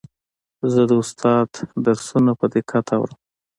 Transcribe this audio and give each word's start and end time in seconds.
زه 0.71 0.81
د 0.89 0.91
استاد 1.01 1.49
درسونه 1.85 2.31
په 2.39 2.45
دقت 2.55 2.85
اورم. 2.97 3.17